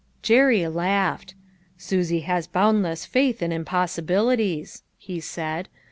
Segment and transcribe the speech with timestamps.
[0.23, 1.35] Jerry laughed."
[1.77, 5.69] Susie has boundless faith in impossibilities," he said.